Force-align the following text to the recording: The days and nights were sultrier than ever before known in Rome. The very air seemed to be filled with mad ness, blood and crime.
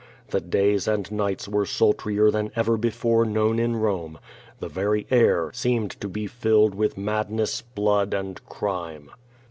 The 0.31 0.41
days 0.41 0.87
and 0.87 1.11
nights 1.11 1.47
were 1.47 1.63
sultrier 1.67 2.31
than 2.31 2.51
ever 2.55 2.75
before 2.75 3.23
known 3.23 3.59
in 3.59 3.75
Rome. 3.75 4.17
The 4.59 4.67
very 4.67 5.05
air 5.11 5.51
seemed 5.53 5.91
to 6.01 6.07
be 6.07 6.25
filled 6.25 6.73
with 6.73 6.97
mad 6.97 7.29
ness, 7.29 7.61
blood 7.61 8.11
and 8.11 8.43
crime. 8.47 9.11